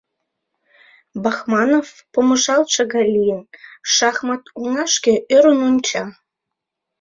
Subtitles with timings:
[1.23, 3.41] Бахманов, помыжалтше гай лийын,
[3.93, 6.03] шахмат оҥашке ӧрын онча.